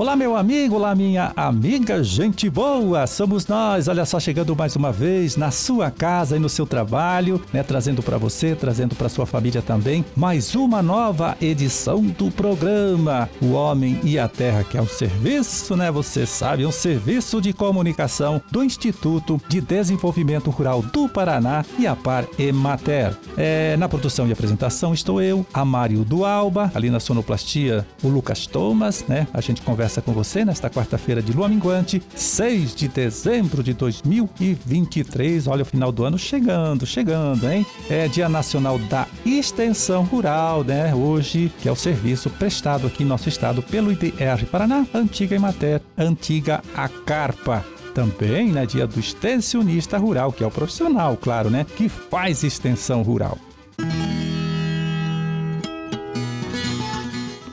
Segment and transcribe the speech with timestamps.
[0.00, 3.86] Olá, meu amigo, olá, minha amiga, gente boa, somos nós.
[3.86, 7.62] Olha só, chegando mais uma vez na sua casa e no seu trabalho, né?
[7.62, 13.50] Trazendo para você, trazendo para sua família também, mais uma nova edição do programa O
[13.50, 15.90] Homem e a Terra, que é um serviço, né?
[15.90, 21.94] Você sabe, um serviço de comunicação do Instituto de Desenvolvimento Rural do Paraná e a
[21.94, 23.14] Par Emater.
[23.36, 28.46] É, na produção e apresentação estou eu, Amário do Alba, ali na sonoplastia, o Lucas
[28.46, 29.26] Thomas, né?
[29.34, 33.74] A gente conversa conversa com você nesta quarta-feira de lua minguante, 6 de dezembro de
[33.74, 35.48] 2023.
[35.48, 37.66] Olha o final do ano chegando, chegando, hein?
[37.88, 40.94] É Dia Nacional da Extensão Rural, né?
[40.94, 45.82] Hoje, que é o serviço prestado aqui em nosso estado pelo IDR Paraná, antiga Emater,
[45.98, 51.88] antiga Acarpa também, né, dia do extensionista rural, que é o profissional, claro, né, que
[51.88, 53.36] faz extensão rural.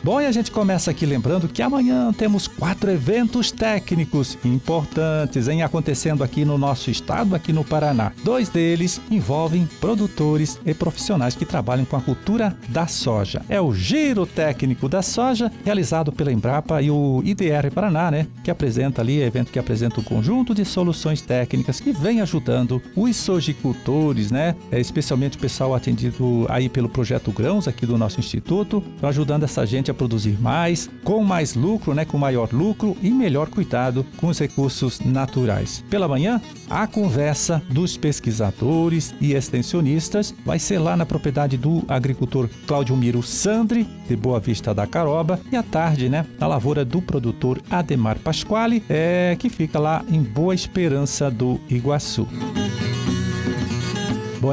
[0.08, 5.64] Bom, e a gente começa aqui lembrando que amanhã temos quatro eventos técnicos importantes em
[5.64, 8.14] acontecendo aqui no nosso estado, aqui no Paraná.
[8.24, 13.42] Dois deles envolvem produtores e profissionais que trabalham com a cultura da soja.
[13.50, 18.28] É o Giro Técnico da Soja, realizado pela Embrapa e o IDR Paraná, né?
[18.46, 23.14] Que apresenta ali, evento que apresenta um conjunto de soluções técnicas que vem ajudando os
[23.18, 24.56] sojicultores, né?
[24.72, 29.66] É, especialmente o pessoal atendido aí pelo Projeto Grãos aqui do nosso instituto, ajudando essa
[29.66, 34.28] gente a produzir mais, com mais lucro, né, com maior lucro e melhor cuidado com
[34.28, 35.84] os recursos naturais.
[35.90, 42.50] Pela manhã, a conversa dos pesquisadores e extensionistas vai ser lá na propriedade do agricultor
[42.68, 47.02] Cláudio Miro Sandri, de Boa Vista da Caroba, e à tarde, né, na lavoura do
[47.02, 52.28] produtor Ademar Pasquale, é, que fica lá em Boa Esperança do Iguaçu.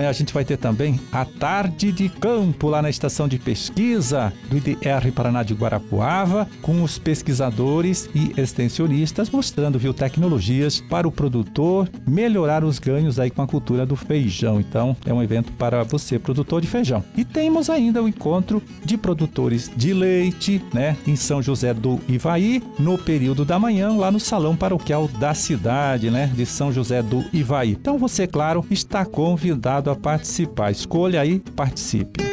[0.01, 4.33] E a gente vai ter também a tarde de campo lá na estação de pesquisa
[4.51, 11.13] do IDR Paraná de Guarapuava, com os pesquisadores e extensionistas mostrando viu tecnologias para o
[11.13, 14.61] produtor melhorar os ganhos aí com a cultura do feijão.
[14.61, 17.05] Então, é um evento para você, produtor de feijão.
[17.17, 22.63] E temos ainda o encontro de produtores de leite, né, em São José do Ivaí,
[22.79, 27.25] no período da manhã, lá no salão paroquial da cidade, né, de São José do
[27.33, 27.73] Ivaí.
[27.73, 30.71] Então, você, claro, está convidado convidado a participar.
[30.71, 32.25] Escolha aí, participe.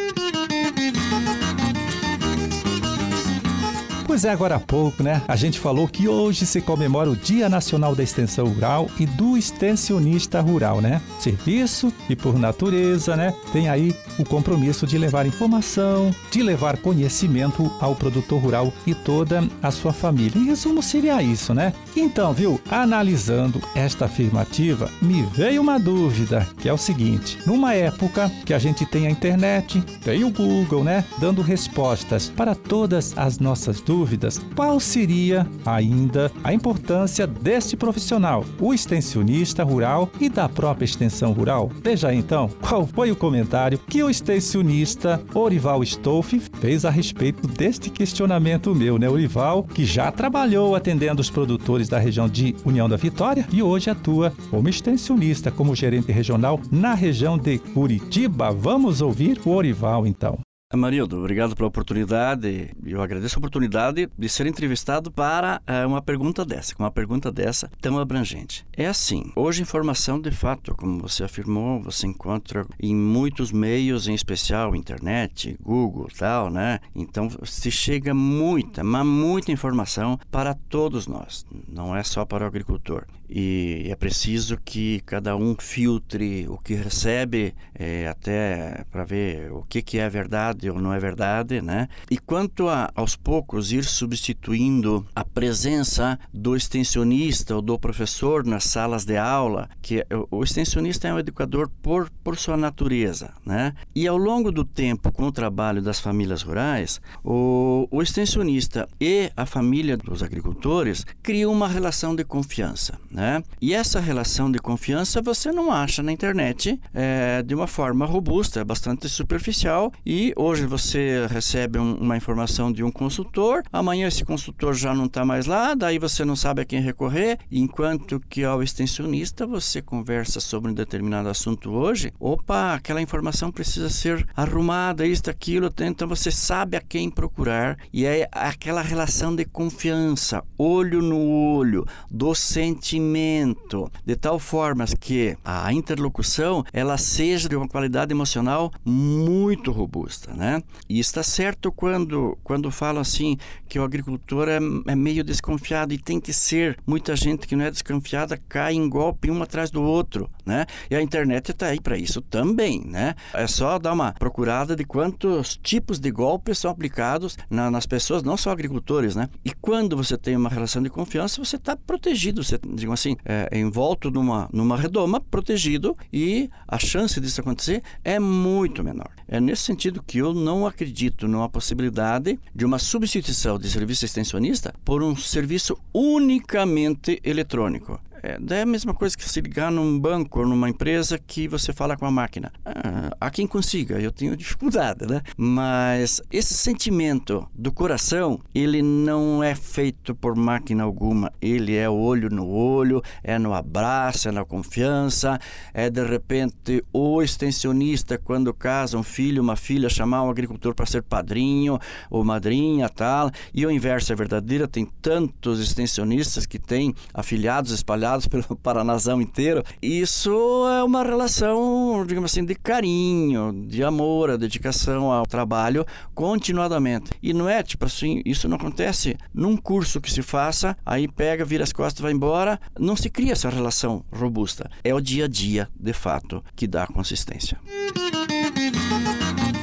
[4.11, 5.22] Pois é, agora há pouco, né?
[5.25, 9.38] A gente falou que hoje se comemora o Dia Nacional da Extensão Rural e do
[9.38, 11.01] Extensionista Rural, né?
[11.17, 13.33] Serviço e por natureza, né?
[13.53, 19.47] Tem aí o compromisso de levar informação, de levar conhecimento ao produtor rural e toda
[19.63, 20.38] a sua família.
[20.38, 21.72] Em resumo, seria isso, né?
[21.95, 22.59] Então, viu?
[22.69, 28.59] Analisando esta afirmativa, me veio uma dúvida, que é o seguinte: numa época que a
[28.59, 31.05] gente tem a internet, tem o Google, né?
[31.17, 38.44] Dando respostas para todas as nossas dúvidas dúvidas, qual seria ainda a importância deste profissional,
[38.59, 41.69] o extensionista rural e da própria extensão rural?
[41.84, 47.91] Veja então qual foi o comentário que o extensionista Orival Stolf fez a respeito deste
[47.91, 49.07] questionamento meu, né?
[49.07, 53.91] Orival, que já trabalhou atendendo os produtores da região de União da Vitória e hoje
[53.91, 58.51] atua como extensionista, como gerente regional na região de Curitiba.
[58.51, 60.40] Vamos ouvir o Orival então.
[60.77, 62.69] Marildo, obrigado pela oportunidade.
[62.85, 67.69] Eu agradeço a oportunidade de ser entrevistado para uh, uma pergunta dessa, uma pergunta dessa
[67.81, 68.65] tão abrangente.
[68.71, 74.13] É assim, hoje informação de fato, como você afirmou, você encontra em muitos meios, em
[74.13, 76.79] especial internet, Google, tal, né?
[76.95, 82.47] Então se chega muita, mas muita informação para todos nós, não é só para o
[82.47, 83.05] agricultor.
[83.33, 89.63] E é preciso que cada um filtre o que recebe, é, até para ver o
[89.63, 91.88] que, que é verdade verdade ou não é verdade, né?
[92.09, 98.66] E quanto a, aos poucos ir substituindo a presença do extensionista ou do professor nas
[98.66, 103.73] salas de aula, que o extensionista é um educador por, por sua natureza, né?
[103.95, 109.31] E ao longo do tempo, com o trabalho das famílias rurais, o, o extensionista e
[109.35, 113.43] a família dos agricultores criam uma relação de confiança, né?
[113.61, 118.59] E essa relação de confiança você não acha na internet é, de uma forma robusta,
[118.59, 124.09] é bastante superficial e hoje Hoje você recebe um, uma informação de um consultor, amanhã
[124.09, 128.19] esse consultor já não está mais lá, daí você não sabe a quem recorrer, enquanto
[128.19, 134.27] que ao extensionista você conversa sobre um determinado assunto hoje, opa, aquela informação precisa ser
[134.35, 140.43] arrumada, isto, aquilo, então você sabe a quem procurar e é aquela relação de confiança,
[140.57, 147.69] olho no olho, do sentimento, de tal forma que a interlocução ela seja de uma
[147.69, 150.41] qualidade emocional muito robusta.
[150.41, 150.64] Né?
[150.90, 153.38] E está certo quando, quando fala assim
[153.70, 154.58] que o agricultor é,
[154.88, 156.79] é meio desconfiado e tem que ser.
[156.85, 160.65] Muita gente que não é desconfiada cai em golpe um atrás do outro, né?
[160.89, 163.15] E a internet está aí para isso também, né?
[163.33, 168.21] É só dar uma procurada de quantos tipos de golpes são aplicados na, nas pessoas,
[168.21, 169.29] não só agricultores, né?
[169.45, 173.47] E quando você tem uma relação de confiança, você está protegido, você, digamos assim, é,
[173.49, 179.09] é envolto numa, numa redoma, protegido e a chance disso acontecer é muito menor.
[179.27, 184.73] É nesse sentido que eu não acredito numa possibilidade de uma substituição de serviço extensionista
[184.83, 187.99] por um serviço unicamente eletrônico.
[188.23, 191.73] É, é a mesma coisa que se ligar num banco ou numa empresa que você
[191.73, 192.52] fala com a máquina.
[192.64, 195.22] Ah, há quem consiga, eu tenho dificuldade, né?
[195.35, 201.32] Mas esse sentimento do coração, ele não é feito por máquina alguma.
[201.41, 205.40] Ele é olho no olho, é no abraço, é na confiança,
[205.73, 210.85] é de repente o extensionista quando casa um filho, uma filha, chamar um agricultor para
[210.85, 211.79] ser padrinho
[212.09, 213.32] ou madrinha, tal.
[213.53, 219.22] E o inverso é verdadeiro, tem tantos extensionistas que têm afiliados espalhados espalhados pelo Paranazão
[219.22, 219.63] inteiro.
[219.81, 220.31] Isso
[220.67, 227.11] é uma relação, digamos assim, de carinho, de amor, a dedicação ao trabalho continuadamente.
[227.22, 231.46] E não é tipo assim, isso não acontece num curso que se faça, aí pega,
[231.46, 232.59] vira as costas, vai embora.
[232.79, 234.69] Não se cria essa relação robusta.
[234.84, 237.58] É o dia a dia, de fato, que dá consistência.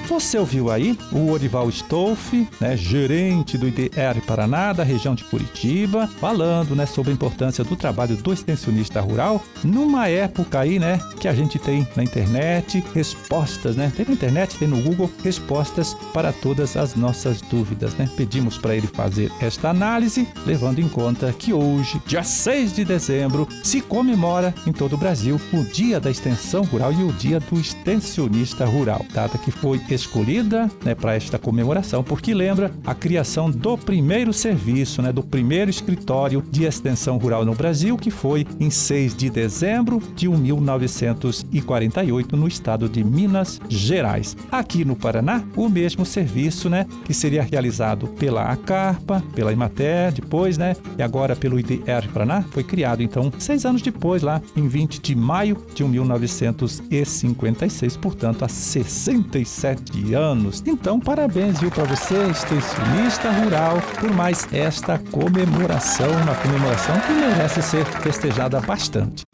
[0.09, 6.07] Você ouviu aí o Orival Stolf, né, gerente do IDR Paraná, da região de Curitiba,
[6.19, 11.29] falando né, sobre a importância do trabalho do extensionista rural numa época aí, né, que
[11.29, 13.93] a gente tem na internet respostas, né?
[13.95, 18.09] Tem na internet, tem no Google respostas para todas as nossas dúvidas, né?
[18.17, 23.47] Pedimos para ele fazer esta análise, levando em conta que hoje, dia 6 de dezembro,
[23.63, 27.61] se comemora em todo o Brasil o Dia da Extensão Rural e o Dia do
[27.61, 33.77] Extensionista Rural, data que foi escolhida né, para esta comemoração, porque lembra a criação do
[33.77, 39.15] primeiro serviço, né, do primeiro escritório de extensão rural no Brasil, que foi em 6
[39.15, 44.35] de dezembro de 1948 no estado de Minas Gerais.
[44.50, 50.59] Aqui no Paraná, o mesmo serviço, né, que seria realizado pela ACARPA, pela Imater, depois,
[50.59, 55.00] né, e agora pelo IDR Paraná, foi criado então seis anos depois, lá em 20
[55.00, 60.62] de maio de 1956, portanto, há 67 anos.
[60.67, 67.62] Então, parabéns, viu, para você, extensionista rural, por mais esta comemoração, uma comemoração que merece
[67.62, 69.25] ser festejada bastante.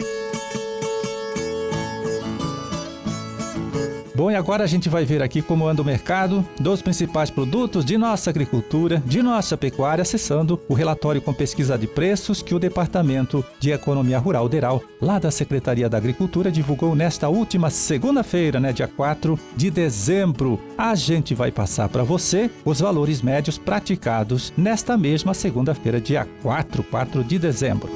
[4.15, 7.85] Bom, e agora a gente vai ver aqui como anda o mercado dos principais produtos
[7.85, 12.59] de nossa agricultura, de nossa pecuária, acessando o relatório com pesquisa de preços que o
[12.61, 18.73] Departamento de Economia Rural DERAL, lá da Secretaria da Agricultura, divulgou nesta última segunda-feira, né,
[18.73, 20.61] dia 4 de dezembro.
[20.79, 26.85] A gente vai passar para você os valores médios praticados nesta mesma segunda-feira, dia 4,
[26.85, 27.91] 4 de dezembro.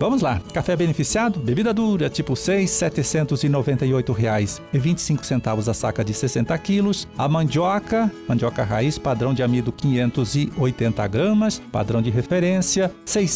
[0.00, 0.40] Vamos lá.
[0.54, 7.08] Café beneficiado, bebida dura, tipo 6, R$ 798,25 a saca de 60 quilos.
[7.18, 13.26] A mandioca, mandioca raiz, padrão de amido 580 gramas, padrão de referência, R$